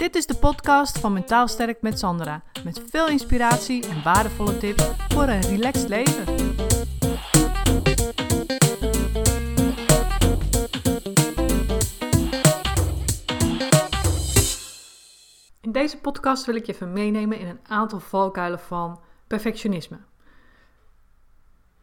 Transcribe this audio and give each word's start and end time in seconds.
Dit 0.00 0.14
is 0.14 0.26
de 0.26 0.34
podcast 0.34 0.98
van 0.98 1.12
Mentaal 1.12 1.48
Sterk 1.48 1.82
met 1.82 1.98
Sandra. 1.98 2.42
Met 2.64 2.82
veel 2.90 3.08
inspiratie 3.08 3.88
en 3.88 4.02
waardevolle 4.02 4.58
tips 4.58 4.84
voor 5.08 5.22
een 5.22 5.40
relaxed 5.40 5.88
leven. 5.88 6.24
In 15.60 15.72
deze 15.72 15.98
podcast 15.98 16.46
wil 16.46 16.54
ik 16.54 16.66
je 16.66 16.72
even 16.72 16.92
meenemen 16.92 17.38
in 17.38 17.46
een 17.46 17.60
aantal 17.66 18.00
valkuilen 18.00 18.60
van 18.60 19.00
perfectionisme. 19.26 19.98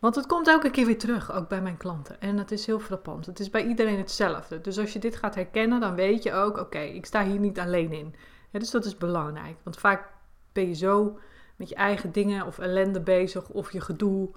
Want 0.08 0.20
het 0.20 0.28
komt 0.28 0.48
elke 0.48 0.70
keer 0.70 0.86
weer 0.86 0.98
terug, 0.98 1.32
ook 1.32 1.48
bij 1.48 1.62
mijn 1.62 1.78
klanten. 1.78 2.22
En 2.22 2.38
het 2.38 2.52
is 2.52 2.66
heel 2.66 2.80
frappant. 2.80 3.26
Het 3.26 3.40
is 3.40 3.50
bij 3.50 3.66
iedereen 3.66 3.98
hetzelfde. 3.98 4.62
Dus 4.62 4.78
als 4.78 4.94
je 4.94 5.00
dit 5.00 5.16
gaat 5.16 5.36
herkennen, 5.36 5.80
dan 5.80 5.96
weet 5.96 6.24
je 6.24 6.34
ook, 6.34 6.58
oké, 6.58 6.80
ik 6.80 7.06
sta 7.06 7.26
hier 7.26 7.40
niet 7.40 7.60
alleen 7.60 7.94
in. 7.94 8.16
dus 8.52 8.72
dat 8.72 8.86
is 8.86 8.98
belangrijk. 8.98 9.58
Want 9.64 9.78
vaak 9.78 10.10
ben 10.52 10.68
je 10.68 10.74
zo 10.74 11.20
met 11.56 11.70
je 11.70 11.76
eigen 11.76 12.12
dingen 12.12 12.46
of 12.46 12.60
ellende 12.60 13.00
bezig, 13.00 13.50
of 13.50 13.72
je 13.72 13.82
gedoe, 13.82 14.30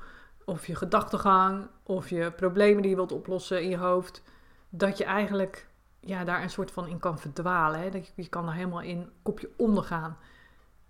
of 0.45 0.67
je 0.67 0.75
gedachtegang, 0.75 1.67
of 1.83 2.09
je 2.09 2.33
problemen 2.37 2.83
die 2.83 2.91
je 2.91 2.97
wilt 2.97 3.13
oplossen 3.13 3.63
in 3.63 3.69
je 3.69 3.77
hoofd, 3.77 4.23
dat 4.69 4.99
je 4.99 5.05
eigenlijk 5.05 5.67
ja, 6.01 6.25
daar 6.25 6.43
een 6.43 6.51
soort 6.51 6.71
van 6.71 6.87
in 6.87 6.99
kan 6.99 7.19
verdwalen. 7.19 7.81
Hè? 7.81 7.91
Dat 7.91 8.13
je, 8.15 8.29
kan 8.29 8.45
daar 8.45 8.55
helemaal 8.55 8.83
in 8.83 9.11
kopje 9.23 9.51
ondergaan. 9.57 10.17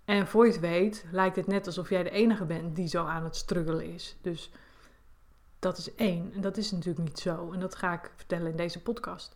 En 0.05 0.27
voor 0.27 0.45
je 0.45 0.51
het 0.51 0.61
weet, 0.61 1.05
lijkt 1.11 1.35
het 1.35 1.47
net 1.47 1.65
alsof 1.65 1.89
jij 1.89 2.03
de 2.03 2.09
enige 2.09 2.45
bent 2.45 2.75
die 2.75 2.87
zo 2.87 3.05
aan 3.05 3.23
het 3.23 3.35
struggelen 3.35 3.93
is. 3.93 4.17
Dus 4.21 4.51
dat 5.61 5.77
is 5.77 5.95
één. 5.95 6.31
En 6.33 6.41
dat 6.41 6.57
is 6.57 6.71
natuurlijk 6.71 7.05
niet 7.05 7.19
zo. 7.19 7.51
En 7.51 7.59
dat 7.59 7.75
ga 7.75 7.93
ik 7.93 8.11
vertellen 8.15 8.51
in 8.51 8.57
deze 8.57 8.81
podcast. 8.81 9.35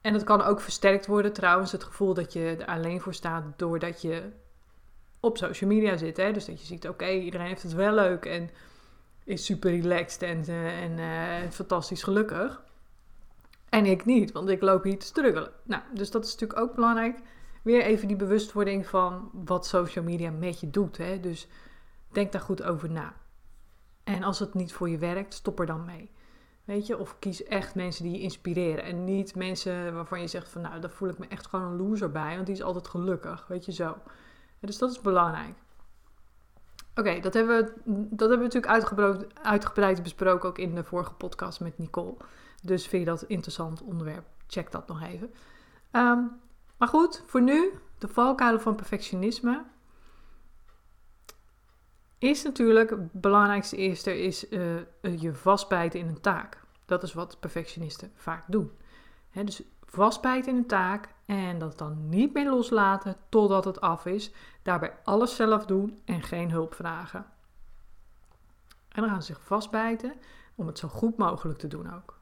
En 0.00 0.14
het 0.14 0.24
kan 0.24 0.42
ook 0.42 0.60
versterkt 0.60 1.06
worden 1.06 1.32
trouwens, 1.32 1.72
het 1.72 1.84
gevoel 1.84 2.14
dat 2.14 2.32
je 2.32 2.56
er 2.58 2.66
alleen 2.66 3.00
voor 3.00 3.14
staat 3.14 3.44
doordat 3.56 4.02
je 4.02 4.30
op 5.20 5.36
social 5.36 5.70
media 5.70 5.96
zit. 5.96 6.16
Hè? 6.16 6.32
Dus 6.32 6.44
dat 6.44 6.60
je 6.60 6.66
ziet, 6.66 6.88
oké, 6.88 7.08
iedereen 7.08 7.46
heeft 7.46 7.62
het 7.62 7.72
wel 7.72 7.94
leuk 7.94 8.24
en 8.24 8.50
is 9.24 9.44
super 9.44 9.70
relaxed 9.70 10.22
en, 10.22 10.44
uh, 10.48 10.82
en 10.82 10.98
uh, 10.98 11.50
fantastisch 11.50 12.02
gelukkig. 12.02 12.62
En 13.68 13.86
ik 13.86 14.04
niet, 14.04 14.32
want 14.32 14.48
ik 14.48 14.60
loop 14.60 14.84
hier 14.84 14.98
te 14.98 15.06
struggelen. 15.06 15.52
Nou, 15.62 15.82
dus 15.94 16.10
dat 16.10 16.24
is 16.24 16.32
natuurlijk 16.32 16.60
ook 16.60 16.74
belangrijk 16.74 17.18
weer 17.62 17.82
even 17.82 18.08
die 18.08 18.16
bewustwording 18.16 18.86
van 18.86 19.30
wat 19.32 19.66
social 19.66 20.04
media 20.04 20.30
met 20.30 20.60
je 20.60 20.70
doet. 20.70 20.96
Hè? 20.96 21.20
Dus 21.20 21.48
denk 22.12 22.32
daar 22.32 22.40
goed 22.40 22.62
over 22.62 22.90
na. 22.90 23.14
En 24.04 24.22
als 24.22 24.38
het 24.38 24.54
niet 24.54 24.72
voor 24.72 24.88
je 24.88 24.98
werkt, 24.98 25.34
stop 25.34 25.60
er 25.60 25.66
dan 25.66 25.84
mee. 25.84 26.10
Weet 26.64 26.86
je, 26.86 26.98
of 26.98 27.18
kies 27.18 27.44
echt 27.44 27.74
mensen 27.74 28.04
die 28.04 28.12
je 28.12 28.20
inspireren. 28.20 28.84
En 28.84 29.04
niet 29.04 29.34
mensen 29.34 29.94
waarvan 29.94 30.20
je 30.20 30.26
zegt 30.26 30.48
van 30.48 30.62
nou, 30.62 30.80
daar 30.80 30.90
voel 30.90 31.08
ik 31.08 31.18
me 31.18 31.26
echt 31.26 31.46
gewoon 31.46 31.66
een 31.66 31.76
loser 31.76 32.10
bij. 32.10 32.34
Want 32.34 32.46
die 32.46 32.54
is 32.54 32.62
altijd 32.62 32.88
gelukkig, 32.88 33.46
weet 33.46 33.64
je 33.64 33.72
zo. 33.72 33.96
dus 34.60 34.78
dat 34.78 34.90
is 34.90 35.00
belangrijk. 35.00 35.54
Oké, 36.94 37.20
dat, 37.20 37.34
hebben 37.34 37.56
we, 37.56 37.72
dat 38.10 38.28
hebben 38.28 38.48
we 38.48 38.58
natuurlijk 38.58 39.26
uitgebreid, 39.42 40.02
besproken 40.02 40.48
ook 40.48 40.58
in 40.58 40.74
de 40.74 40.84
vorige 40.84 41.12
podcast 41.12 41.60
met 41.60 41.78
Nicole. 41.78 42.16
Dus 42.62 42.86
vind 42.86 43.02
je 43.04 43.10
dat 43.10 43.22
een 43.22 43.28
interessant 43.28 43.82
onderwerp? 43.82 44.24
Check 44.46 44.70
dat 44.70 44.86
nog 44.86 45.02
even. 45.02 45.34
Um, 45.92 46.40
maar 46.76 46.88
goed, 46.88 47.22
voor 47.26 47.42
nu, 47.42 47.72
de 47.98 48.08
valkuilen 48.08 48.60
van 48.60 48.74
perfectionisme. 48.74 49.64
Is 52.20 52.42
natuurlijk, 52.42 52.90
het 52.90 53.12
belangrijkste 53.12 53.76
eerste 53.76 54.22
is 54.22 54.50
uh, 54.50 54.76
je 55.18 55.34
vastbijten 55.34 56.00
in 56.00 56.08
een 56.08 56.20
taak. 56.20 56.60
Dat 56.84 57.02
is 57.02 57.12
wat 57.12 57.40
perfectionisten 57.40 58.12
vaak 58.14 58.44
doen. 58.46 58.72
dus 59.32 59.62
vastbijten 59.84 60.52
in 60.52 60.56
een 60.58 60.66
taak 60.66 61.08
en 61.26 61.58
dat 61.58 61.78
dan 61.78 62.08
niet 62.08 62.34
meer 62.34 62.50
loslaten 62.50 63.16
totdat 63.28 63.64
het 63.64 63.80
af 63.80 64.06
is. 64.06 64.32
Daarbij 64.62 64.96
alles 65.04 65.36
zelf 65.36 65.66
doen 65.66 66.00
en 66.04 66.22
geen 66.22 66.50
hulp 66.50 66.74
vragen. 66.74 67.26
En 68.88 69.02
dan 69.02 69.08
gaan 69.08 69.22
ze 69.22 69.32
zich 69.32 69.44
vastbijten 69.44 70.14
om 70.54 70.66
het 70.66 70.78
zo 70.78 70.88
goed 70.88 71.16
mogelijk 71.16 71.58
te 71.58 71.68
doen 71.68 71.94
ook. 71.94 72.18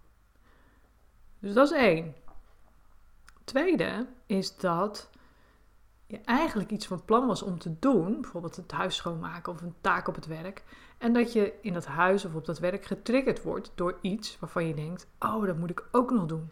Dus 1.39 1.55
dat 1.55 1.71
is 1.71 1.77
één. 1.77 2.15
Tweede 3.45 4.07
is 4.27 4.57
dat 4.57 5.11
je 6.09 6.21
eigenlijk 6.25 6.71
iets 6.71 6.87
van 6.87 7.05
plan 7.05 7.27
was 7.27 7.43
om 7.43 7.59
te 7.59 7.79
doen, 7.79 8.21
bijvoorbeeld 8.21 8.57
het 8.57 8.73
huis 8.73 8.97
schoonmaken 8.97 9.53
of 9.53 9.61
een 9.61 9.75
taak 9.81 10.09
op 10.09 10.15
het 10.15 10.27
werk, 10.27 10.65
en 10.99 11.13
dat 11.13 11.33
je 11.33 11.55
in 11.63 11.73
dat 11.73 11.87
huis 11.87 12.25
of 12.25 12.35
op 12.35 12.45
dat 12.45 12.59
werk 12.59 12.85
getriggerd 12.85 13.43
wordt 13.43 13.73
door 13.75 13.99
iets 14.01 14.39
waarvan 14.39 14.67
je 14.67 14.75
denkt: 14.75 15.07
oh, 15.19 15.47
dat 15.47 15.57
moet 15.57 15.71
ik 15.71 15.89
ook 15.93 16.11
nog 16.11 16.27
doen. 16.27 16.51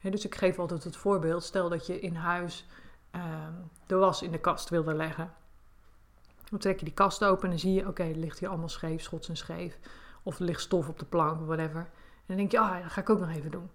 dus 0.00 0.24
ik 0.24 0.34
geef 0.34 0.58
altijd 0.58 0.84
het 0.84 0.96
voorbeeld: 0.96 1.42
stel 1.42 1.68
dat 1.68 1.86
je 1.86 2.00
in 2.00 2.14
huis 2.14 2.66
ehm, 3.10 3.52
de 3.86 3.94
was 3.94 4.22
in 4.22 4.30
de 4.30 4.40
kast 4.40 4.68
wilde 4.68 4.94
leggen. 4.94 5.32
Dan 6.50 6.58
trek 6.58 6.78
je 6.78 6.84
die 6.84 6.94
kast 6.94 7.24
open 7.24 7.50
en 7.50 7.58
zie 7.58 7.72
je: 7.72 7.88
oké, 7.88 8.02
het 8.02 8.16
ligt 8.16 8.38
hier 8.38 8.48
allemaal 8.48 8.68
scheef, 8.68 9.02
schots 9.02 9.28
en 9.28 9.36
scheef. 9.36 9.78
Of 10.22 10.38
er 10.38 10.44
ligt 10.44 10.60
stof 10.60 10.88
op 10.88 10.98
de 10.98 11.04
plank 11.04 11.40
of 11.40 11.46
whatever. 11.46 11.80
En 11.80 12.24
dan 12.26 12.36
denk 12.36 12.50
je: 12.50 12.58
ah, 12.58 12.76
oh, 12.76 12.82
dat 12.82 12.92
ga 12.92 13.00
ik 13.00 13.10
ook 13.10 13.20
nog 13.20 13.30
even 13.30 13.50
doen. 13.50 13.70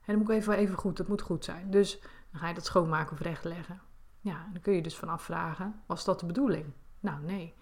En 0.00 0.12
dan 0.12 0.18
moet 0.18 0.28
ik 0.28 0.34
even, 0.36 0.54
even 0.54 0.76
goed, 0.76 0.96
dat 0.96 1.08
moet 1.08 1.22
goed 1.22 1.44
zijn. 1.44 1.70
Dus 1.70 2.00
dan 2.30 2.40
ga 2.40 2.48
je 2.48 2.54
dat 2.54 2.64
schoonmaken 2.64 3.12
of 3.12 3.20
rechtleggen. 3.20 3.80
Ja, 4.24 4.48
dan 4.52 4.60
kun 4.62 4.72
je 4.72 4.82
dus 4.82 4.96
van 4.96 5.08
afvragen, 5.08 5.82
was 5.86 6.04
dat 6.04 6.20
de 6.20 6.26
bedoeling? 6.26 6.72
Nou, 7.00 7.22
nee. 7.22 7.54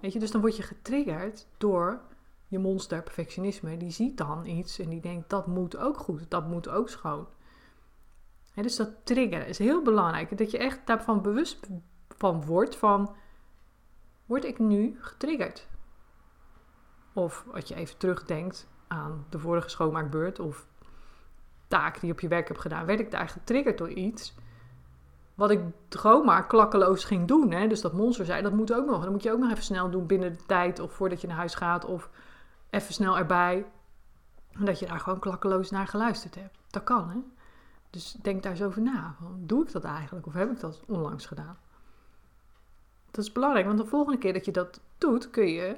Weet 0.00 0.12
je, 0.12 0.18
dus 0.18 0.30
dan 0.30 0.40
word 0.40 0.56
je 0.56 0.62
getriggerd 0.62 1.46
door 1.58 2.00
je 2.46 2.58
monster 2.58 3.02
perfectionisme. 3.02 3.76
Die 3.76 3.90
ziet 3.90 4.16
dan 4.16 4.46
iets 4.46 4.78
en 4.78 4.88
die 4.88 5.00
denkt, 5.00 5.30
dat 5.30 5.46
moet 5.46 5.76
ook 5.76 5.98
goed, 5.98 6.30
dat 6.30 6.48
moet 6.48 6.68
ook 6.68 6.88
schoon. 6.88 7.28
dus 8.54 8.76
dat 8.76 9.06
triggeren 9.06 9.46
is 9.46 9.58
heel 9.58 9.82
belangrijk. 9.82 10.38
Dat 10.38 10.50
je 10.50 10.58
echt 10.58 10.86
daarvan 10.86 11.22
bewust 11.22 11.68
van 12.08 12.44
wordt 12.44 12.76
van, 12.76 13.14
word 14.26 14.44
ik 14.44 14.58
nu 14.58 14.96
getriggerd? 15.00 15.68
Of 17.12 17.44
wat 17.52 17.68
je 17.68 17.74
even 17.74 17.96
terugdenkt 17.96 18.68
aan 18.86 19.26
de 19.30 19.38
vorige 19.38 19.68
schoonmaakbeurt 19.68 20.38
of 20.38 20.66
taak 21.68 21.94
die 21.94 22.06
je 22.06 22.12
op 22.12 22.20
je 22.20 22.28
werk 22.28 22.48
hebt 22.48 22.60
gedaan, 22.60 22.86
werd 22.86 23.00
ik 23.00 23.10
daar 23.10 23.28
getriggerd 23.28 23.78
door 23.78 23.90
iets. 23.90 24.34
Wat 25.36 25.50
ik 25.50 25.60
gewoon 25.88 26.24
maar 26.24 26.46
klakkeloos 26.46 27.04
ging 27.04 27.28
doen. 27.28 27.50
Hè? 27.50 27.66
Dus 27.66 27.80
dat 27.80 27.92
monster 27.92 28.24
zei, 28.24 28.42
dat 28.42 28.52
moet 28.52 28.72
ook 28.72 28.86
nog. 28.86 29.02
Dat 29.02 29.10
moet 29.10 29.22
je 29.22 29.32
ook 29.32 29.38
nog 29.38 29.50
even 29.50 29.62
snel 29.62 29.90
doen 29.90 30.06
binnen 30.06 30.32
de 30.32 30.46
tijd 30.46 30.80
of 30.80 30.92
voordat 30.92 31.20
je 31.20 31.26
naar 31.26 31.36
huis 31.36 31.54
gaat. 31.54 31.84
Of 31.84 32.10
even 32.70 32.94
snel 32.94 33.18
erbij. 33.18 33.66
En 34.52 34.64
dat 34.64 34.78
je 34.78 34.86
daar 34.86 35.00
gewoon 35.00 35.18
klakkeloos 35.18 35.70
naar 35.70 35.86
geluisterd 35.86 36.34
hebt. 36.34 36.58
Dat 36.70 36.84
kan, 36.84 37.10
hè? 37.10 37.18
Dus 37.90 38.12
denk 38.12 38.42
daar 38.42 38.52
eens 38.52 38.62
over 38.62 38.82
na. 38.82 39.14
Doe 39.36 39.62
ik 39.62 39.72
dat 39.72 39.84
eigenlijk? 39.84 40.26
Of 40.26 40.32
heb 40.32 40.50
ik 40.50 40.60
dat 40.60 40.82
onlangs 40.86 41.26
gedaan? 41.26 41.58
Dat 43.10 43.24
is 43.24 43.32
belangrijk, 43.32 43.66
want 43.66 43.78
de 43.78 43.86
volgende 43.86 44.18
keer 44.18 44.32
dat 44.32 44.44
je 44.44 44.52
dat 44.52 44.80
doet, 44.98 45.30
kun 45.30 45.48
je 45.48 45.76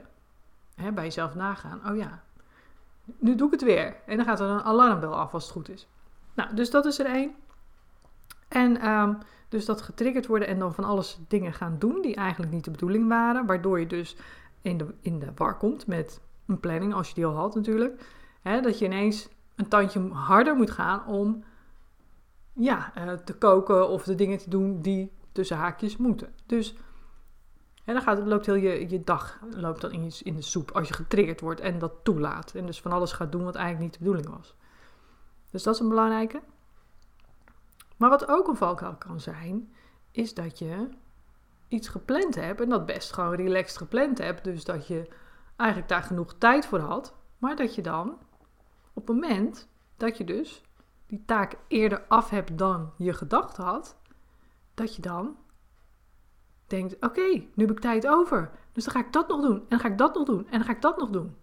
hè, 0.74 0.92
bij 0.92 1.04
jezelf 1.04 1.34
nagaan. 1.34 1.80
Oh 1.88 1.96
ja, 1.96 2.22
nu 3.04 3.34
doe 3.34 3.46
ik 3.46 3.52
het 3.52 3.62
weer. 3.62 3.96
En 4.06 4.16
dan 4.16 4.26
gaat 4.26 4.40
er 4.40 4.48
een 4.48 4.62
alarmbel 4.62 5.14
af 5.14 5.34
als 5.34 5.42
het 5.42 5.52
goed 5.52 5.68
is. 5.68 5.88
Nou, 6.34 6.54
dus 6.54 6.70
dat 6.70 6.84
is 6.84 6.98
er 6.98 7.06
één. 7.06 7.34
En 8.48 8.88
um, 8.88 9.18
dus 9.48 9.64
dat 9.64 9.82
getriggerd 9.82 10.26
worden 10.26 10.48
en 10.48 10.58
dan 10.58 10.74
van 10.74 10.84
alles 10.84 11.18
dingen 11.28 11.52
gaan 11.52 11.76
doen 11.78 12.02
die 12.02 12.14
eigenlijk 12.14 12.52
niet 12.52 12.64
de 12.64 12.70
bedoeling 12.70 13.08
waren. 13.08 13.46
Waardoor 13.46 13.80
je 13.80 13.86
dus 13.86 14.16
in 14.62 14.78
de, 14.78 14.94
in 15.00 15.18
de 15.18 15.32
war 15.34 15.56
komt 15.56 15.86
met 15.86 16.20
een 16.46 16.60
planning, 16.60 16.94
als 16.94 17.08
je 17.08 17.14
die 17.14 17.26
al 17.26 17.34
had 17.34 17.54
natuurlijk. 17.54 18.02
Hè, 18.42 18.60
dat 18.60 18.78
je 18.78 18.84
ineens 18.84 19.28
een 19.54 19.68
tandje 19.68 20.08
harder 20.08 20.54
moet 20.54 20.70
gaan 20.70 21.06
om 21.06 21.44
ja, 22.52 22.92
uh, 22.98 23.12
te 23.12 23.34
koken 23.34 23.88
of 23.88 24.04
de 24.04 24.14
dingen 24.14 24.38
te 24.38 24.50
doen 24.50 24.80
die 24.80 25.12
tussen 25.32 25.56
haakjes 25.56 25.96
moeten. 25.96 26.32
Dus 26.46 26.76
dan 27.84 28.02
gaat, 28.02 28.26
loopt 28.26 28.46
heel 28.46 28.54
je, 28.54 28.88
je 28.88 29.04
dag 29.04 29.40
loopt 29.50 29.80
dan 29.80 29.92
in, 29.92 30.12
in 30.22 30.34
de 30.34 30.42
soep 30.42 30.70
als 30.70 30.88
je 30.88 30.94
getriggerd 30.94 31.40
wordt 31.40 31.60
en 31.60 31.78
dat 31.78 31.92
toelaat. 32.02 32.54
En 32.54 32.66
dus 32.66 32.80
van 32.80 32.92
alles 32.92 33.12
gaat 33.12 33.32
doen 33.32 33.44
wat 33.44 33.54
eigenlijk 33.54 33.84
niet 33.84 33.92
de 33.92 34.04
bedoeling 34.04 34.36
was. 34.36 34.54
Dus 35.50 35.62
dat 35.62 35.74
is 35.74 35.80
een 35.80 35.88
belangrijke. 35.88 36.40
Maar 37.98 38.10
wat 38.10 38.28
ook 38.28 38.48
een 38.48 38.56
valkuil 38.56 38.96
kan 38.96 39.20
zijn, 39.20 39.72
is 40.10 40.34
dat 40.34 40.58
je 40.58 40.88
iets 41.68 41.88
gepland 41.88 42.34
hebt 42.34 42.60
en 42.60 42.68
dat 42.68 42.86
best 42.86 43.12
gewoon 43.12 43.34
relaxed 43.34 43.76
gepland 43.76 44.18
hebt. 44.18 44.44
Dus 44.44 44.64
dat 44.64 44.86
je 44.86 45.08
eigenlijk 45.56 45.90
daar 45.90 46.02
genoeg 46.02 46.34
tijd 46.38 46.66
voor 46.66 46.78
had. 46.78 47.14
Maar 47.38 47.56
dat 47.56 47.74
je 47.74 47.82
dan 47.82 48.18
op 48.92 49.06
het 49.06 49.16
moment 49.16 49.68
dat 49.96 50.16
je 50.16 50.24
dus 50.24 50.62
die 51.06 51.24
taak 51.24 51.56
eerder 51.68 52.04
af 52.08 52.30
hebt 52.30 52.58
dan 52.58 52.92
je 52.96 53.12
gedacht 53.12 53.56
had, 53.56 53.96
dat 54.74 54.96
je 54.96 55.02
dan 55.02 55.36
denkt: 56.66 56.96
oké, 57.00 57.30
nu 57.30 57.50
heb 57.54 57.70
ik 57.70 57.80
tijd 57.80 58.06
over. 58.06 58.50
Dus 58.72 58.84
dan 58.84 58.92
ga 58.92 59.00
ik 59.00 59.12
dat 59.12 59.28
nog 59.28 59.40
doen. 59.40 59.58
En 59.60 59.66
dan 59.68 59.78
ga 59.78 59.88
ik 59.88 59.98
dat 59.98 60.14
nog 60.14 60.24
doen. 60.24 60.46
En 60.46 60.58
dan 60.58 60.64
ga 60.64 60.72
ik 60.72 60.82
dat 60.82 60.98
nog 60.98 61.10
doen. 61.10 61.36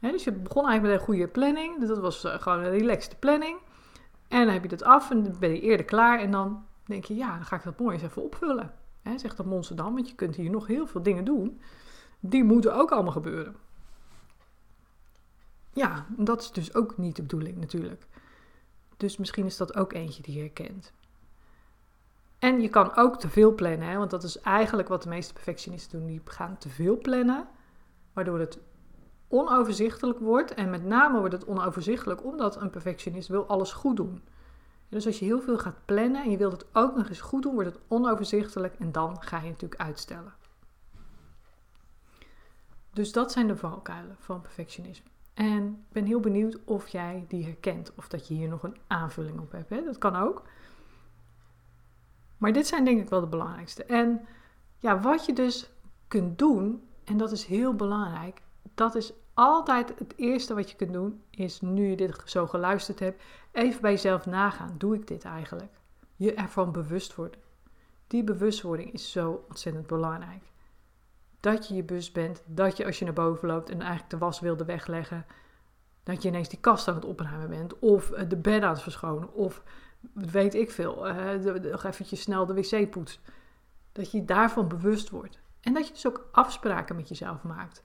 dus 0.00 0.24
je 0.24 0.32
begon 0.32 0.66
eigenlijk 0.68 0.82
met 0.82 1.00
een 1.00 1.14
goede 1.14 1.28
planning. 1.28 1.78
Dus 1.78 1.88
dat 1.88 1.98
was 1.98 2.24
uh, 2.24 2.34
gewoon 2.34 2.58
een 2.58 2.70
relaxed 2.70 3.18
planning. 3.18 3.58
En 4.32 4.44
dan 4.44 4.52
heb 4.52 4.62
je 4.62 4.68
dat 4.68 4.82
af 4.82 5.10
en 5.10 5.38
ben 5.38 5.50
je 5.50 5.60
eerder 5.60 5.86
klaar. 5.86 6.20
En 6.20 6.30
dan 6.30 6.64
denk 6.84 7.04
je: 7.04 7.14
ja, 7.14 7.34
dan 7.34 7.44
ga 7.44 7.56
ik 7.56 7.62
dat 7.62 7.78
mooi 7.78 7.94
eens 7.94 8.02
even 8.02 8.22
opvullen. 8.22 8.74
He, 9.02 9.18
zegt 9.18 9.36
dat 9.36 9.46
monster 9.46 9.76
dan, 9.76 9.94
want 9.94 10.08
je 10.08 10.14
kunt 10.14 10.36
hier 10.36 10.50
nog 10.50 10.66
heel 10.66 10.86
veel 10.86 11.02
dingen 11.02 11.24
doen. 11.24 11.60
Die 12.20 12.44
moeten 12.44 12.74
ook 12.74 12.90
allemaal 12.90 13.12
gebeuren. 13.12 13.56
Ja, 15.72 16.06
dat 16.16 16.40
is 16.40 16.50
dus 16.50 16.74
ook 16.74 16.98
niet 16.98 17.16
de 17.16 17.22
bedoeling 17.22 17.56
natuurlijk. 17.56 18.06
Dus 18.96 19.16
misschien 19.16 19.46
is 19.46 19.56
dat 19.56 19.76
ook 19.76 19.92
eentje 19.92 20.22
die 20.22 20.34
je 20.34 20.40
herkent. 20.40 20.92
En 22.38 22.60
je 22.60 22.68
kan 22.68 22.96
ook 22.96 23.20
te 23.20 23.28
veel 23.28 23.54
plannen, 23.54 23.88
hè? 23.88 23.96
want 23.96 24.10
dat 24.10 24.22
is 24.22 24.40
eigenlijk 24.40 24.88
wat 24.88 25.02
de 25.02 25.08
meeste 25.08 25.32
perfectionisten 25.32 25.98
doen. 25.98 26.08
Die 26.08 26.20
gaan 26.24 26.58
te 26.58 26.68
veel 26.68 26.98
plannen, 26.98 27.48
waardoor 28.12 28.38
het 28.38 28.58
onoverzichtelijk 29.32 30.18
wordt. 30.18 30.54
En 30.54 30.70
met 30.70 30.84
name 30.84 31.18
wordt 31.18 31.34
het 31.34 31.44
onoverzichtelijk 31.44 32.24
omdat 32.24 32.60
een 32.60 32.70
perfectionist 32.70 33.28
wil 33.28 33.46
alles 33.46 33.72
goed 33.72 33.96
doen. 33.96 34.22
Dus 34.88 35.06
als 35.06 35.18
je 35.18 35.24
heel 35.24 35.40
veel 35.40 35.58
gaat 35.58 35.84
plannen 35.84 36.24
en 36.24 36.30
je 36.30 36.36
wilt 36.36 36.52
het 36.52 36.66
ook 36.72 36.96
nog 36.96 37.08
eens 37.08 37.20
goed 37.20 37.42
doen, 37.42 37.54
wordt 37.54 37.72
het 37.72 37.80
onoverzichtelijk 37.88 38.74
en 38.78 38.92
dan 38.92 39.22
ga 39.22 39.40
je 39.40 39.48
natuurlijk 39.48 39.80
uitstellen. 39.80 40.34
Dus 42.92 43.12
dat 43.12 43.32
zijn 43.32 43.46
de 43.46 43.56
valkuilen 43.56 44.16
van 44.18 44.40
perfectionisme. 44.40 45.10
En 45.34 45.66
ik 45.66 45.92
ben 45.92 46.04
heel 46.04 46.20
benieuwd 46.20 46.58
of 46.64 46.88
jij 46.88 47.24
die 47.28 47.44
herkent 47.44 47.92
of 47.94 48.08
dat 48.08 48.28
je 48.28 48.34
hier 48.34 48.48
nog 48.48 48.62
een 48.62 48.76
aanvulling 48.86 49.38
op 49.38 49.52
hebt. 49.52 49.70
Hè? 49.70 49.84
Dat 49.84 49.98
kan 49.98 50.16
ook. 50.16 50.42
Maar 52.36 52.52
dit 52.52 52.66
zijn 52.66 52.84
denk 52.84 53.00
ik 53.00 53.08
wel 53.08 53.20
de 53.20 53.26
belangrijkste. 53.26 53.84
En 53.84 54.20
ja, 54.78 55.00
wat 55.00 55.26
je 55.26 55.32
dus 55.32 55.70
kunt 56.08 56.38
doen, 56.38 56.82
en 57.04 57.16
dat 57.16 57.32
is 57.32 57.44
heel 57.44 57.74
belangrijk, 57.74 58.42
dat 58.74 58.94
is 58.94 59.12
altijd 59.34 59.92
het 59.98 60.12
eerste 60.16 60.54
wat 60.54 60.70
je 60.70 60.76
kunt 60.76 60.92
doen, 60.92 61.22
is 61.30 61.60
nu 61.60 61.86
je 61.86 61.96
dit 61.96 62.22
zo 62.24 62.46
geluisterd 62.46 62.98
hebt, 62.98 63.22
even 63.52 63.80
bij 63.80 63.90
jezelf 63.90 64.26
nagaan. 64.26 64.74
Doe 64.78 64.94
ik 64.94 65.06
dit 65.06 65.24
eigenlijk? 65.24 65.72
Je 66.16 66.34
ervan 66.34 66.72
bewust 66.72 67.14
worden. 67.14 67.40
Die 68.06 68.24
bewustwording 68.24 68.92
is 68.92 69.12
zo 69.12 69.44
ontzettend 69.48 69.86
belangrijk. 69.86 70.42
Dat 71.40 71.68
je 71.68 71.74
je 71.74 71.82
bewust 71.82 72.12
bent, 72.12 72.42
dat 72.46 72.76
je 72.76 72.84
als 72.84 72.98
je 72.98 73.04
naar 73.04 73.14
boven 73.14 73.48
loopt 73.48 73.70
en 73.70 73.80
eigenlijk 73.80 74.10
de 74.10 74.18
was 74.18 74.40
wilde 74.40 74.64
wegleggen, 74.64 75.26
dat 76.02 76.22
je 76.22 76.28
ineens 76.28 76.48
die 76.48 76.60
kast 76.60 76.88
aan 76.88 76.94
het 76.94 77.04
opruimen 77.04 77.48
bent, 77.48 77.78
of 77.78 78.10
eh, 78.10 78.28
de 78.28 78.36
bed 78.36 78.62
aan 78.62 78.72
het 78.72 78.82
verschonen, 78.82 79.34
of 79.34 79.62
weet 80.12 80.54
ik 80.54 80.70
veel, 80.70 81.08
uh, 81.08 81.54
nog 81.62 81.84
eventjes 81.84 82.20
snel 82.20 82.46
de 82.46 82.54
wc 82.54 82.90
poetst. 82.90 83.20
Dat 83.92 84.10
je 84.10 84.24
daarvan 84.24 84.68
bewust 84.68 85.10
wordt. 85.10 85.40
En 85.60 85.74
dat 85.74 85.86
je 85.86 85.92
dus 85.92 86.06
ook 86.06 86.28
afspraken 86.32 86.96
met 86.96 87.08
jezelf 87.08 87.42
maakt 87.42 87.84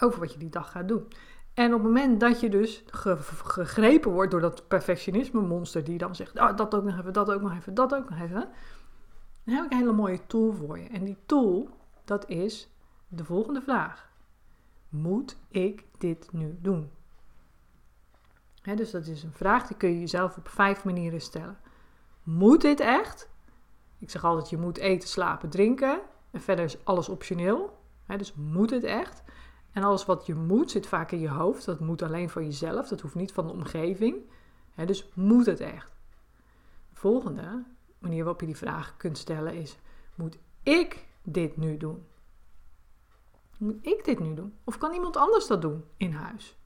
over 0.00 0.20
wat 0.20 0.32
je 0.32 0.38
die 0.38 0.48
dag 0.48 0.70
gaat 0.70 0.88
doen. 0.88 1.08
En 1.54 1.66
op 1.66 1.72
het 1.72 1.82
moment 1.82 2.20
dat 2.20 2.40
je 2.40 2.48
dus 2.48 2.84
gegrepen 2.90 4.10
wordt 4.10 4.30
door 4.30 4.40
dat 4.40 4.68
perfectionisme 4.68 5.40
monster 5.40 5.84
die 5.84 5.98
dan 5.98 6.14
zegt, 6.14 6.38
oh, 6.38 6.56
dat 6.56 6.74
ook 6.74 6.84
nog 6.84 6.98
even, 6.98 7.12
dat 7.12 7.30
ook 7.30 7.40
nog 7.40 7.52
even, 7.52 7.74
dat 7.74 7.94
ook 7.94 8.10
nog 8.10 8.20
even, 8.20 8.48
dan 9.44 9.54
heb 9.54 9.64
ik 9.64 9.70
een 9.72 9.78
hele 9.78 9.92
mooie 9.92 10.26
tool 10.26 10.52
voor 10.52 10.78
je. 10.78 10.88
En 10.88 11.04
die 11.04 11.16
tool, 11.26 11.68
dat 12.04 12.28
is 12.28 12.70
de 13.08 13.24
volgende 13.24 13.60
vraag. 13.60 14.10
Moet 14.88 15.36
ik 15.48 15.84
dit 15.98 16.32
nu 16.32 16.58
doen? 16.60 16.90
dus 18.62 18.90
dat 18.90 19.06
is 19.06 19.22
een 19.22 19.32
vraag 19.32 19.66
die 19.66 19.76
kun 19.76 19.90
je 19.90 20.00
jezelf 20.00 20.36
op 20.36 20.48
vijf 20.48 20.84
manieren 20.84 21.20
stellen. 21.20 21.58
Moet 22.22 22.60
dit 22.60 22.80
echt? 22.80 23.28
Ik 23.98 24.10
zeg 24.10 24.24
altijd, 24.24 24.50
je 24.50 24.56
moet 24.56 24.78
eten, 24.78 25.08
slapen, 25.08 25.48
drinken. 25.48 26.00
En 26.30 26.40
verder 26.40 26.64
is 26.64 26.84
alles 26.84 27.08
optioneel. 27.08 27.78
dus 28.06 28.34
moet 28.34 28.70
het 28.70 28.84
echt? 28.84 29.22
En 29.72 29.82
alles 29.82 30.04
wat 30.04 30.26
je 30.26 30.34
moet 30.34 30.70
zit 30.70 30.86
vaak 30.86 31.10
in 31.10 31.20
je 31.20 31.28
hoofd. 31.28 31.64
Dat 31.64 31.80
moet 31.80 32.02
alleen 32.02 32.30
voor 32.30 32.42
jezelf. 32.42 32.88
Dat 32.88 33.00
hoeft 33.00 33.14
niet 33.14 33.32
van 33.32 33.46
de 33.46 33.52
omgeving. 33.52 34.16
dus 34.86 35.10
moet 35.14 35.46
het 35.46 35.60
echt? 35.60 35.92
De 36.90 36.98
volgende 36.98 37.64
manier 37.98 38.24
waarop 38.24 38.40
je 38.40 38.46
die 38.46 38.56
vraag 38.56 38.96
kunt 38.96 39.18
stellen 39.18 39.54
is: 39.54 39.78
Moet 40.14 40.38
ik 40.62 41.06
dit 41.22 41.56
nu 41.56 41.76
doen? 41.76 42.06
Moet 43.58 43.86
ik 43.86 44.04
dit 44.04 44.18
nu 44.18 44.34
doen? 44.34 44.54
Of 44.64 44.78
kan 44.78 44.92
iemand 44.92 45.16
anders 45.16 45.46
dat 45.46 45.62
doen 45.62 45.84
in 45.96 46.12
huis? 46.12 46.56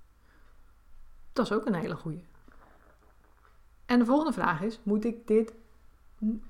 Dat 1.33 1.45
is 1.45 1.53
ook 1.53 1.67
een 1.67 1.75
hele 1.75 1.97
goede. 1.97 2.23
En 3.87 3.99
de 3.99 4.05
volgende 4.05 4.33
vraag 4.33 4.63
is: 4.63 4.81
Moet 4.83 5.05
ik 5.05 5.27
dit, 5.27 5.55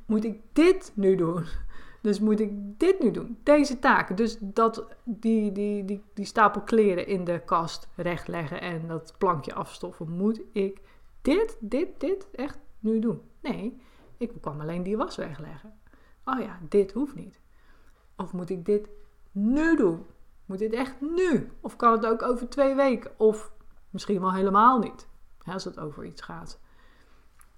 moet 0.06 0.24
ik 0.24 0.40
dit 0.52 0.92
nu 0.94 1.16
doen? 1.16 1.46
Dus 2.06 2.20
moet 2.20 2.40
ik 2.40 2.78
dit 2.78 3.02
nu 3.02 3.10
doen? 3.10 3.38
Deze 3.42 3.78
taken. 3.78 4.16
Dus 4.16 4.38
dat, 4.40 4.86
die, 5.04 5.52
die, 5.52 5.84
die, 5.84 6.02
die 6.14 6.24
stapel 6.24 6.60
kleren 6.60 7.06
in 7.06 7.24
de 7.24 7.40
kast 7.44 7.88
rechtleggen 7.96 8.60
en 8.60 8.86
dat 8.86 9.14
plankje 9.18 9.54
afstoffen. 9.54 10.10
Moet 10.10 10.40
ik 10.52 10.80
dit, 11.22 11.56
dit, 11.60 11.88
dit 11.98 12.30
echt 12.30 12.58
nu 12.78 12.98
doen? 12.98 13.20
Nee, 13.40 13.80
ik 14.16 14.32
kan 14.40 14.60
alleen 14.60 14.82
die 14.82 14.96
was 14.96 15.16
wegleggen. 15.16 15.78
Oh 16.24 16.40
ja, 16.40 16.58
dit 16.68 16.92
hoeft 16.92 17.14
niet. 17.14 17.40
Of 18.16 18.32
moet 18.32 18.50
ik 18.50 18.64
dit 18.64 18.88
nu 19.32 19.76
doen? 19.76 20.06
Moet 20.44 20.58
dit 20.58 20.72
echt 20.72 21.00
nu? 21.00 21.50
Of 21.60 21.76
kan 21.76 21.92
het 21.92 22.06
ook 22.06 22.22
over 22.22 22.48
twee 22.48 22.74
weken? 22.74 23.10
Of 23.16 23.52
misschien 23.90 24.20
wel 24.20 24.32
helemaal 24.32 24.78
niet, 24.78 25.08
als 25.44 25.64
het 25.64 25.78
over 25.78 26.04
iets 26.04 26.22
gaat 26.22 26.60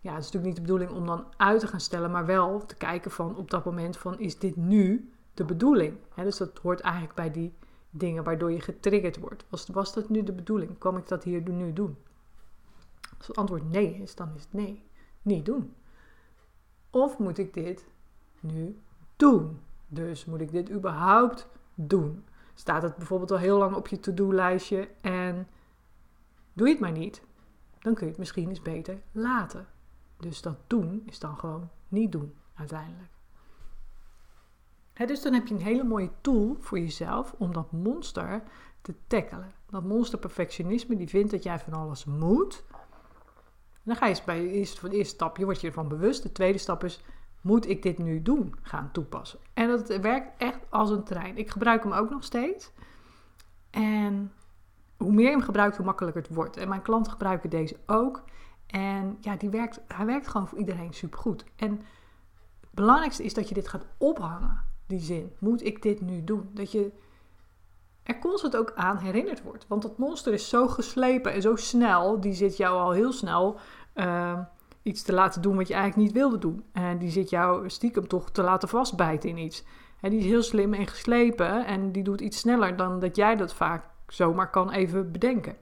ja, 0.01 0.15
het 0.15 0.25
is 0.25 0.31
natuurlijk 0.31 0.45
niet 0.45 0.57
de 0.57 0.73
bedoeling 0.73 0.91
om 0.91 1.07
dan 1.07 1.27
uit 1.37 1.61
te 1.61 1.67
gaan 1.67 1.81
stellen, 1.81 2.11
maar 2.11 2.27
wel 2.27 2.67
te 2.67 2.75
kijken 2.75 3.11
van 3.11 3.37
op 3.37 3.51
dat 3.51 3.65
moment 3.65 3.97
van 3.97 4.19
is 4.19 4.39
dit 4.39 4.57
nu 4.57 5.13
de 5.35 5.45
bedoeling? 5.45 5.97
dus 6.15 6.37
dat 6.37 6.59
hoort 6.59 6.81
eigenlijk 6.81 7.15
bij 7.15 7.31
die 7.31 7.55
dingen 7.91 8.25
waardoor 8.25 8.53
je 8.53 8.61
getriggerd 8.61 9.19
wordt. 9.19 9.45
Was, 9.49 9.67
was 9.67 9.95
dat 9.95 10.09
nu 10.09 10.23
de 10.23 10.33
bedoeling? 10.33 10.79
Kom 10.79 10.97
ik 10.97 11.09
dat 11.09 11.25
hier 11.25 11.51
nu 11.51 11.73
doen? 11.73 11.97
Als 13.19 13.27
het 13.27 13.37
antwoord 13.37 13.71
nee 13.71 13.95
is, 13.95 14.15
dan 14.15 14.35
is 14.35 14.43
het 14.43 14.53
nee. 14.53 14.87
Niet 15.23 15.47
doen. 15.47 15.75
Of 16.91 17.19
moet 17.19 17.39
ik 17.39 17.55
dit 17.55 17.85
nu 18.41 18.79
doen? 19.17 19.61
Dus 19.89 20.25
moet 20.25 20.41
ik 20.41 20.51
dit 20.51 20.71
überhaupt 20.71 21.49
doen? 21.75 22.25
Staat 22.55 22.83
het 22.83 22.97
bijvoorbeeld 22.97 23.31
al 23.31 23.39
heel 23.39 23.59
lang 23.59 23.75
op 23.75 23.89
je 23.89 24.01
to-do-lijstje 24.01 24.89
en 25.01 25.49
doe 26.53 26.67
je 26.67 26.73
het 26.73 26.83
maar 26.83 26.93
niet? 26.93 27.23
Dan 27.79 27.95
kun 27.95 28.05
je 28.05 28.11
het 28.11 28.19
misschien 28.19 28.49
eens 28.49 28.63
beter 28.63 29.01
laten. 29.13 29.67
Dus 30.19 30.43
dat 30.43 30.57
doen 30.67 31.03
is 31.07 31.19
dan 31.19 31.39
gewoon 31.39 31.69
niet 31.89 32.13
doen 32.13 32.35
uiteindelijk. 32.55 33.11
dus 34.95 35.23
dan 35.23 35.33
heb 35.33 35.47
je 35.47 35.55
een 35.55 35.61
hele 35.61 35.85
mooie 35.85 36.11
tool 36.21 36.57
voor 36.61 36.79
jezelf 36.79 37.35
om 37.39 37.53
dat 37.53 37.73
monster 37.73 38.43
te 38.83 38.95
tackelen. 39.07 39.53
Dat 39.71 39.85
monster 39.85 40.19
perfectionisme 40.19 40.97
die 40.97 41.09
vindt 41.09 41.31
dat 41.31 41.43
jij 41.43 41.59
van 41.59 41.73
alles 41.73 42.05
moet. 42.05 42.65
dan 43.83 43.97
ga 43.97 44.07
je 44.07 44.21
bij 44.27 44.47
eerst, 44.47 44.79
voor 44.79 44.89
de 44.89 44.97
eerste 44.97 45.15
stap, 45.15 45.37
je 45.37 45.45
wordt 45.45 45.61
je 45.61 45.67
ervan 45.67 45.89
bewust. 45.89 46.23
De 46.23 46.33
tweede 46.33 46.59
stap 46.59 46.85
is, 46.85 47.01
moet 47.41 47.69
ik 47.69 47.83
dit 47.83 47.99
nu 47.99 48.23
doen 48.23 48.55
gaan 48.63 48.93
toepassen? 48.93 49.39
En 49.55 49.69
dat 49.69 49.97
werkt 49.97 50.43
echt 50.43 50.59
als 50.69 50.91
een 50.91 51.05
trein. 51.05 51.37
Ik 51.37 51.51
gebruik 51.51 51.83
hem 51.83 51.93
ook 51.93 52.11
nog 52.11 52.25
steeds. 52.25 52.71
En 53.71 54.33
hoe 54.97 55.13
meer 55.13 55.25
je 55.25 55.31
hem 55.31 55.41
gebruikt, 55.41 55.77
hoe 55.77 55.87
makkelijker 55.87 56.23
het 56.23 56.35
wordt. 56.35 56.57
En 56.57 56.69
mijn 56.69 56.83
klanten 56.83 57.13
gebruiken 57.13 57.51
deze 57.51 57.77
ook. 57.87 58.23
En 58.69 59.17
ja, 59.21 59.37
die 59.37 59.51
werkt, 59.51 59.81
hij 59.87 60.07
werkt 60.07 60.29
gewoon 60.29 60.49
voor 60.49 60.59
iedereen 60.59 60.95
supergoed. 60.95 61.45
En 61.57 61.71
het 62.61 62.71
belangrijkste 62.71 63.25
is 63.25 63.35
dat 63.35 63.49
je 63.49 63.55
dit 63.55 63.69
gaat 63.69 63.87
ophangen, 63.99 64.65
die 64.87 65.01
zin. 65.01 65.33
Moet 65.39 65.65
ik 65.65 65.83
dit 65.83 66.01
nu 66.01 66.25
doen? 66.25 66.51
Dat 66.53 66.73
je 66.73 66.93
er 68.03 68.19
constant 68.19 68.57
ook 68.57 68.73
aan 68.75 68.97
herinnerd 68.97 69.43
wordt. 69.43 69.67
Want 69.69 69.83
dat 69.83 69.99
monster 69.99 70.33
is 70.33 70.49
zo 70.49 70.69
geslepen 70.69 71.33
en 71.33 71.43
zo 71.43 71.57
snel, 71.57 72.21
die 72.21 72.33
zit 72.33 72.57
jou 72.57 72.79
al 72.79 72.91
heel 72.91 73.13
snel 73.13 73.59
uh, 73.95 74.39
iets 74.83 75.03
te 75.03 75.13
laten 75.13 75.43
doen 75.43 75.57
wat 75.57 75.69
je 75.69 75.75
eigenlijk 75.75 76.05
niet 76.07 76.17
wilde 76.17 76.39
doen. 76.39 76.65
En 76.73 76.99
die 76.99 77.11
zit 77.11 77.31
jou 77.31 77.71
stiekem 77.71 78.09
toch 78.09 78.31
te 78.31 78.43
laten 78.43 78.69
vastbijten 78.69 79.29
in 79.29 79.39
iets. 79.39 79.65
En 80.01 80.11
die 80.11 80.19
is 80.19 80.25
heel 80.25 80.43
slim 80.43 80.75
en 80.75 80.87
geslepen 80.87 81.67
en 81.67 81.93
die 81.93 82.03
doet 82.03 82.21
iets 82.21 82.39
sneller 82.39 82.77
dan 82.77 83.01
dat 83.01 83.17
jij 83.17 83.37
dat 83.37 83.55
vaak 83.55 83.85
zomaar 84.07 84.51
kan 84.51 84.71
even 84.71 85.13
bedenken. 85.13 85.57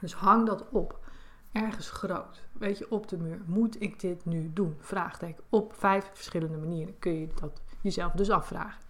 Dus 0.00 0.14
hang 0.14 0.46
dat 0.46 0.68
op 0.70 1.03
ergens 1.54 1.90
groot, 1.90 2.42
weet 2.52 2.78
je, 2.78 2.90
op 2.90 3.08
de 3.08 3.16
muur. 3.16 3.40
Moet 3.46 3.82
ik 3.82 4.00
dit 4.00 4.24
nu 4.24 4.50
doen? 4.52 4.76
Vraagteken. 4.78 5.44
Op 5.48 5.74
vijf 5.74 6.10
verschillende 6.12 6.56
manieren 6.56 6.98
kun 6.98 7.20
je 7.20 7.28
dat 7.40 7.62
jezelf 7.80 8.12
dus 8.12 8.30
afvragen. 8.30 8.82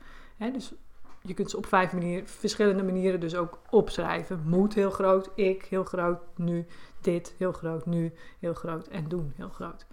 dus 0.53 0.75
je 1.23 1.35
kunt 1.35 1.51
ze 1.51 1.57
op 1.57 1.67
vijf 1.67 1.93
manieren, 1.93 2.29
verschillende 2.29 2.83
manieren 2.83 3.21
dus 3.21 3.35
ook 3.35 3.61
opschrijven. 3.71 4.43
Moet 4.45 4.75
heel 4.75 4.91
groot, 4.91 5.31
ik 5.35 5.65
heel 5.65 5.85
groot, 5.85 6.21
nu, 6.37 6.67
dit 7.01 7.35
heel 7.39 7.53
groot, 7.53 7.87
nu 7.87 8.13
heel 8.39 8.55
groot 8.55 8.87
en 8.87 9.09
doen 9.09 9.33
heel 9.37 9.49
groot. 9.49 9.87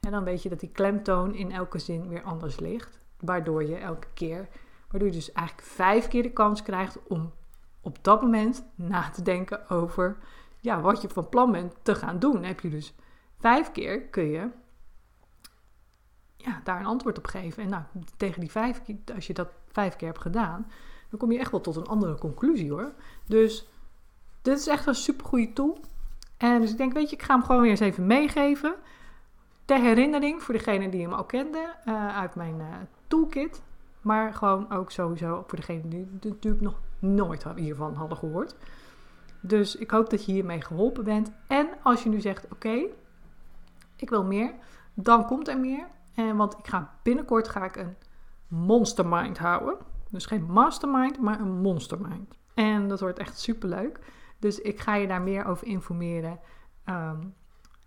En 0.00 0.10
dan 0.10 0.24
weet 0.24 0.42
je 0.42 0.48
dat 0.48 0.60
die 0.60 0.70
klemtoon 0.72 1.34
in 1.34 1.52
elke 1.52 1.78
zin 1.78 2.08
weer 2.08 2.22
anders 2.22 2.58
ligt. 2.58 3.00
Waardoor 3.18 3.64
je 3.64 3.76
elke 3.76 4.06
keer, 4.14 4.48
waardoor 4.90 5.08
je 5.08 5.14
dus 5.14 5.32
eigenlijk 5.32 5.68
vijf 5.68 6.08
keer 6.08 6.22
de 6.22 6.32
kans 6.32 6.62
krijgt 6.62 6.98
om 7.08 7.32
op 7.80 8.04
dat 8.04 8.22
moment 8.22 8.64
na 8.74 9.10
te 9.10 9.22
denken 9.22 9.70
over 9.70 10.16
ja, 10.60 10.80
wat 10.80 11.02
je 11.02 11.08
van 11.08 11.28
plan 11.28 11.52
bent 11.52 11.74
te 11.82 11.94
gaan 11.94 12.18
doen. 12.18 12.44
heb 12.44 12.60
je 12.60 12.68
dus 12.68 12.94
vijf 13.38 13.72
keer 13.72 14.02
kun 14.02 14.30
je 14.30 14.50
ja, 16.36 16.60
daar 16.64 16.80
een 16.80 16.86
antwoord 16.86 17.18
op 17.18 17.26
geven. 17.26 17.62
En 17.62 17.68
nou, 17.68 17.82
tegen 18.16 18.40
die 18.40 18.50
vijf 18.50 18.82
keer, 18.82 18.96
als 19.14 19.26
je 19.26 19.34
dat 19.34 19.48
vijf 19.68 19.96
keer 19.96 20.08
hebt 20.08 20.20
gedaan, 20.20 20.66
dan 21.10 21.18
kom 21.18 21.32
je 21.32 21.38
echt 21.38 21.50
wel 21.50 21.60
tot 21.60 21.76
een 21.76 21.86
andere 21.86 22.14
conclusie 22.14 22.70
hoor. 22.70 22.92
Dus 23.26 23.68
dit 24.42 24.58
is 24.58 24.66
echt 24.66 24.86
een 24.86 24.94
super 24.94 25.26
goede 25.26 25.52
tool. 25.52 25.78
En 26.36 26.60
dus 26.60 26.70
ik 26.70 26.76
denk, 26.76 26.92
weet 26.92 27.10
je, 27.10 27.16
ik 27.16 27.22
ga 27.22 27.34
hem 27.34 27.44
gewoon 27.44 27.60
weer 27.60 27.70
eens 27.70 27.80
even 27.80 28.06
meegeven. 28.06 28.74
Ter 29.64 29.80
herinnering 29.80 30.42
voor 30.42 30.54
degene 30.54 30.88
die 30.88 31.02
hem 31.02 31.12
al 31.12 31.24
kende 31.24 31.74
uh, 31.84 32.16
uit 32.16 32.34
mijn 32.34 32.58
uh, 32.58 32.66
toolkit. 33.06 33.62
Maar 34.00 34.34
gewoon 34.34 34.70
ook 34.70 34.90
sowieso 34.90 35.44
voor 35.46 35.58
degene 35.58 35.88
die 35.88 36.08
natuurlijk 36.22 36.62
nog 36.62 36.80
nooit 36.98 37.44
hiervan 37.54 37.94
hadden 37.94 38.18
gehoord. 38.18 38.56
Dus 39.40 39.76
ik 39.76 39.90
hoop 39.90 40.10
dat 40.10 40.24
je 40.24 40.32
hiermee 40.32 40.60
geholpen 40.60 41.04
bent. 41.04 41.32
En 41.46 41.68
als 41.82 42.02
je 42.02 42.08
nu 42.08 42.20
zegt: 42.20 42.48
Oké, 42.52 42.82
ik 43.96 44.10
wil 44.10 44.24
meer, 44.24 44.54
dan 44.94 45.26
komt 45.26 45.48
er 45.48 45.58
meer. 45.58 45.86
En 46.14 46.36
want 46.36 46.58
ik 46.58 46.66
ga 46.66 46.94
binnenkort 47.02 47.48
ga 47.48 47.64
ik 47.64 47.76
een 47.76 47.96
monstermind 48.48 49.38
houden. 49.38 49.76
Dus 50.08 50.26
geen 50.26 50.44
mastermind, 50.44 51.20
maar 51.20 51.40
een 51.40 51.60
monstermind. 51.60 52.38
En 52.54 52.88
dat 52.88 53.00
wordt 53.00 53.18
echt 53.18 53.38
super 53.38 53.68
leuk. 53.68 53.98
Dus 54.38 54.60
ik 54.60 54.80
ga 54.80 54.94
je 54.94 55.06
daar 55.06 55.22
meer 55.22 55.44
over 55.44 55.66
informeren. 55.66 56.40
Ehm, 56.84 57.20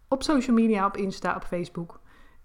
op 0.07 0.24
social 0.24 0.55
media, 0.55 0.86
op 0.86 0.98
Insta, 0.98 1.36
op 1.36 1.43
Facebook. 1.43 2.00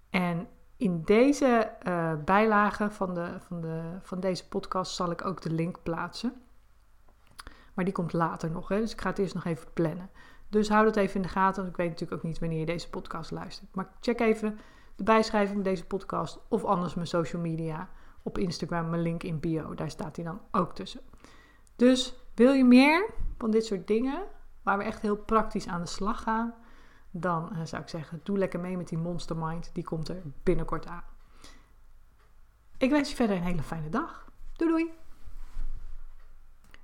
En 0.09 0.47
in 0.77 1.01
deze 1.01 1.71
uh, 1.87 2.13
bijlage 2.25 2.91
van, 2.91 3.13
de, 3.13 3.35
van, 3.39 3.61
de, 3.61 3.81
van 4.01 4.19
deze 4.19 4.47
podcast 4.47 4.95
zal 4.95 5.11
ik 5.11 5.25
ook 5.25 5.41
de 5.41 5.51
link 5.51 5.83
plaatsen. 5.83 6.33
Maar 7.79 7.87
die 7.87 7.97
komt 7.97 8.13
later 8.13 8.51
nog, 8.51 8.67
hè? 8.67 8.79
dus 8.79 8.91
ik 8.91 9.01
ga 9.01 9.09
het 9.09 9.17
eerst 9.17 9.33
nog 9.33 9.45
even 9.45 9.73
plannen. 9.73 10.09
Dus 10.49 10.69
hou 10.69 10.85
dat 10.85 10.95
even 10.95 11.15
in 11.15 11.21
de 11.21 11.27
gaten, 11.27 11.55
want 11.55 11.69
ik 11.69 11.77
weet 11.77 11.89
natuurlijk 11.89 12.21
ook 12.21 12.27
niet 12.27 12.39
wanneer 12.39 12.59
je 12.59 12.65
deze 12.65 12.89
podcast 12.89 13.31
luistert. 13.31 13.75
Maar 13.75 13.91
check 13.99 14.19
even 14.19 14.59
de 14.95 15.03
bijschrijving 15.03 15.53
van 15.53 15.63
deze 15.63 15.85
podcast 15.85 16.39
of 16.47 16.63
anders 16.63 16.93
mijn 16.93 17.07
social 17.07 17.41
media 17.41 17.89
op 18.23 18.37
Instagram, 18.37 18.89
mijn 18.89 19.01
link 19.01 19.23
in 19.23 19.39
bio. 19.39 19.75
Daar 19.75 19.89
staat 19.89 20.15
hij 20.15 20.25
dan 20.25 20.41
ook 20.51 20.75
tussen. 20.75 21.01
Dus 21.75 22.15
wil 22.35 22.51
je 22.51 22.65
meer 22.65 23.09
van 23.37 23.51
dit 23.51 23.65
soort 23.65 23.87
dingen, 23.87 24.23
waar 24.63 24.77
we 24.77 24.83
echt 24.83 25.01
heel 25.01 25.17
praktisch 25.17 25.67
aan 25.67 25.81
de 25.81 25.87
slag 25.87 26.21
gaan, 26.21 26.53
dan 27.11 27.49
uh, 27.53 27.59
zou 27.63 27.81
ik 27.81 27.89
zeggen, 27.89 28.19
doe 28.23 28.37
lekker 28.37 28.59
mee 28.59 28.77
met 28.77 28.87
die 28.87 28.97
Monster 28.97 29.37
Mind. 29.37 29.69
Die 29.73 29.83
komt 29.83 30.09
er 30.09 30.21
binnenkort 30.43 30.87
aan. 30.87 31.03
Ik 32.77 32.89
wens 32.89 33.09
je 33.09 33.15
verder 33.15 33.35
een 33.35 33.43
hele 33.43 33.63
fijne 33.63 33.89
dag. 33.89 34.31
Doei 34.53 34.71
doei! 34.71 35.08